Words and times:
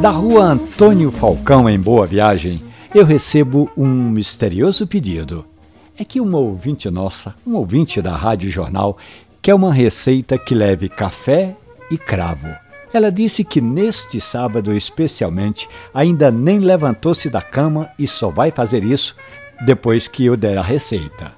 Da 0.00 0.10
rua 0.10 0.44
Antônio 0.44 1.10
Falcão, 1.10 1.68
em 1.68 1.78
Boa 1.78 2.06
Viagem, 2.06 2.62
eu 2.94 3.04
recebo 3.04 3.68
um 3.76 3.84
misterioso 3.84 4.86
pedido. 4.86 5.44
É 5.98 6.04
que 6.04 6.20
uma 6.20 6.38
ouvinte 6.38 6.88
nossa, 6.88 7.34
um 7.44 7.56
ouvinte 7.56 8.00
da 8.00 8.14
Rádio 8.14 8.48
Jornal, 8.48 8.96
quer 9.42 9.54
uma 9.54 9.74
receita 9.74 10.38
que 10.38 10.54
leve 10.54 10.88
café 10.88 11.56
e 11.90 11.98
cravo. 11.98 12.46
Ela 12.92 13.10
disse 13.10 13.42
que 13.42 13.60
neste 13.60 14.20
sábado, 14.20 14.72
especialmente, 14.72 15.68
ainda 15.92 16.30
nem 16.30 16.60
levantou-se 16.60 17.28
da 17.28 17.42
cama 17.42 17.88
e 17.98 18.06
só 18.06 18.30
vai 18.30 18.52
fazer 18.52 18.84
isso 18.84 19.16
depois 19.66 20.06
que 20.06 20.24
eu 20.24 20.36
der 20.36 20.58
a 20.58 20.62
receita. 20.62 21.32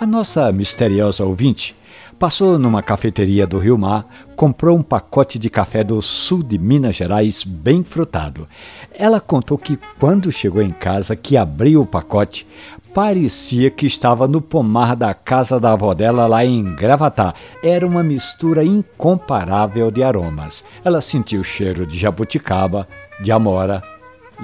A 0.00 0.04
nossa 0.04 0.50
misteriosa 0.50 1.24
ouvinte 1.24 1.76
Passou 2.18 2.58
numa 2.58 2.82
cafeteria 2.82 3.46
do 3.46 3.58
Rio 3.58 3.78
Mar, 3.78 4.06
comprou 4.36 4.76
um 4.76 4.82
pacote 4.82 5.38
de 5.38 5.48
café 5.48 5.82
do 5.82 6.00
sul 6.02 6.42
de 6.42 6.58
Minas 6.58 6.96
Gerais 6.96 7.44
bem 7.44 7.82
frutado. 7.82 8.48
Ela 8.92 9.20
contou 9.20 9.56
que 9.56 9.78
quando 9.98 10.30
chegou 10.30 10.62
em 10.62 10.70
casa, 10.70 11.16
que 11.16 11.36
abriu 11.36 11.82
o 11.82 11.86
pacote, 11.86 12.46
parecia 12.94 13.70
que 13.70 13.86
estava 13.86 14.26
no 14.26 14.40
pomar 14.40 14.96
da 14.96 15.14
casa 15.14 15.58
da 15.58 15.72
avó 15.72 15.94
dela 15.94 16.26
lá 16.26 16.44
em 16.44 16.74
Gravatá. 16.74 17.34
Era 17.62 17.86
uma 17.86 18.02
mistura 18.02 18.64
incomparável 18.64 19.90
de 19.90 20.02
aromas. 20.02 20.64
Ela 20.84 21.00
sentiu 21.00 21.40
o 21.40 21.44
cheiro 21.44 21.86
de 21.86 21.98
jabuticaba, 21.98 22.86
de 23.22 23.30
amora 23.30 23.82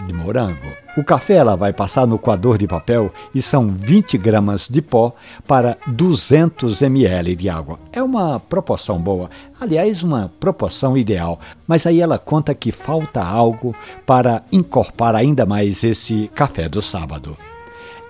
de 0.07 0.13
morango. 0.13 0.67
O 0.97 1.05
café 1.05 1.35
ela 1.35 1.57
vai 1.57 1.73
passar 1.73 2.07
no 2.07 2.19
coador 2.19 2.59
de 2.59 2.67
papel 2.67 3.13
e 3.35 3.43
são 3.43 3.69
20 3.69 4.17
gramas 4.17 4.69
de 4.69 4.81
pó 4.81 5.15
para 5.47 5.77
200 5.87 6.83
ml 6.83 7.37
de 7.37 7.49
água. 7.49 7.79
É 7.93 8.03
uma 8.03 8.41
proporção 8.41 8.99
boa, 8.99 9.31
aliás, 9.61 10.03
uma 10.03 10.31
proporção 10.41 10.97
ideal. 10.97 11.39
Mas 11.67 11.87
aí 11.87 12.01
ela 12.01 12.19
conta 12.19 12.55
que 12.55 12.73
falta 12.73 13.23
algo 13.23 13.75
para 14.07 14.43
encorpar 14.51 15.15
ainda 15.15 15.45
mais 15.45 15.85
esse 15.85 16.31
café 16.35 16.69
do 16.69 16.81
sábado. 16.81 17.37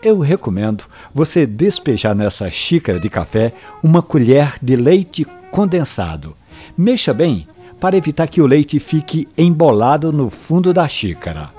Eu 0.03 0.21
recomendo 0.21 0.85
você 1.13 1.47
despejar 1.47 2.15
nessa 2.15 2.51
xícara 2.51 3.01
de 3.01 3.09
café 3.09 3.53
uma 3.83 4.03
colher 4.03 4.55
de 4.63 4.77
leite 4.77 5.27
condensado. 5.51 6.37
Mexa 6.77 7.13
bem 7.13 7.49
para 7.81 7.97
evitar 7.97 8.29
que 8.29 8.41
o 8.41 8.47
leite 8.47 8.79
fique 8.79 9.29
embolado 9.37 10.13
no 10.13 10.31
fundo 10.31 10.73
da 10.73 10.87
xícara. 10.87 11.56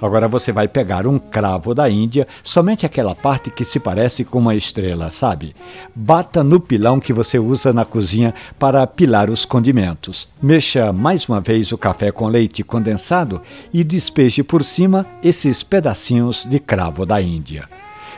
Agora 0.00 0.28
você 0.28 0.52
vai 0.52 0.68
pegar 0.68 1.06
um 1.06 1.18
cravo 1.18 1.74
da 1.74 1.88
Índia, 1.90 2.26
somente 2.42 2.86
aquela 2.86 3.14
parte 3.14 3.50
que 3.50 3.64
se 3.64 3.80
parece 3.80 4.24
com 4.24 4.38
uma 4.38 4.54
estrela, 4.54 5.10
sabe? 5.10 5.54
Bata 5.94 6.44
no 6.44 6.60
pilão 6.60 7.00
que 7.00 7.12
você 7.12 7.38
usa 7.38 7.72
na 7.72 7.84
cozinha 7.84 8.32
para 8.58 8.86
pilar 8.86 9.28
os 9.28 9.44
condimentos. 9.44 10.28
Mexa 10.40 10.92
mais 10.92 11.28
uma 11.28 11.40
vez 11.40 11.72
o 11.72 11.78
café 11.78 12.12
com 12.12 12.28
leite 12.28 12.62
condensado 12.62 13.42
e 13.72 13.82
despeje 13.82 14.42
por 14.42 14.64
cima 14.64 15.04
esses 15.22 15.62
pedacinhos 15.62 16.44
de 16.44 16.60
cravo 16.60 17.04
da 17.04 17.20
Índia. 17.20 17.68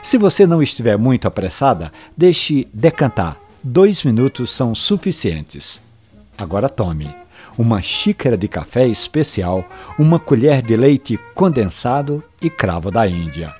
Se 0.02 0.18
você 0.18 0.46
não 0.46 0.62
estiver 0.62 0.98
muito 0.98 1.26
apressada, 1.26 1.92
deixe 2.16 2.66
decantar. 2.72 3.36
Dois 3.62 4.02
minutos 4.04 4.50
são 4.50 4.74
suficientes. 4.74 5.80
Agora 6.36 6.68
tome 6.68 7.19
uma 7.56 7.82
xícara 7.82 8.36
de 8.36 8.48
café 8.48 8.86
especial, 8.86 9.64
uma 9.98 10.18
colher 10.18 10.62
de 10.62 10.76
leite 10.76 11.18
condensado 11.34 12.22
e 12.40 12.48
cravo 12.48 12.90
da 12.90 13.06
Índia. 13.06 13.54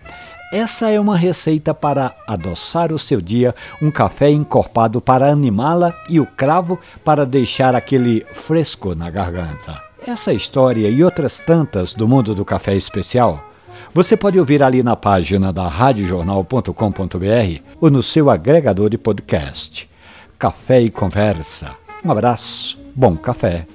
Essa 0.52 0.90
é 0.90 0.98
uma 0.98 1.16
receita 1.16 1.72
para 1.72 2.14
adoçar 2.26 2.92
o 2.92 2.98
seu 2.98 3.20
dia, 3.20 3.54
um 3.80 3.90
café 3.90 4.30
encorpado 4.30 5.00
para 5.00 5.30
animá-la 5.30 5.94
e 6.08 6.18
o 6.18 6.26
cravo 6.26 6.78
para 7.04 7.24
deixar 7.24 7.74
aquele 7.74 8.26
fresco 8.32 8.94
na 8.94 9.10
garganta. 9.10 9.80
Essa 10.04 10.32
história 10.32 10.88
e 10.88 11.04
outras 11.04 11.38
tantas 11.38 11.94
do 11.94 12.08
mundo 12.08 12.34
do 12.34 12.44
café 12.44 12.74
especial 12.74 13.50
você 13.92 14.16
pode 14.16 14.38
ouvir 14.38 14.62
ali 14.62 14.82
na 14.82 14.94
página 14.94 15.52
da 15.52 15.66
radiojornal.com.br 15.66 17.60
ou 17.80 17.90
no 17.90 18.02
seu 18.02 18.30
agregador 18.30 18.88
de 18.88 18.96
podcast. 18.96 19.88
Café 20.38 20.80
e 20.80 20.90
Conversa. 20.90 21.72
Um 22.04 22.10
abraço, 22.10 22.78
bom 22.94 23.16
café. 23.16 23.66